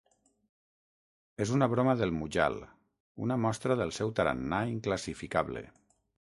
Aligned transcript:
És 1.43 1.51
una 1.57 1.67
broma 1.73 1.93
del 1.99 2.13
Mujal, 2.21 2.57
una 3.27 3.37
mostra 3.45 3.77
del 3.83 3.93
seu 3.99 4.15
tarannà 4.21 4.63
inclassificable. 4.73 5.65